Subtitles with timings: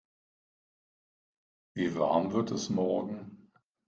[1.75, 3.51] Wie warm wird es morgen?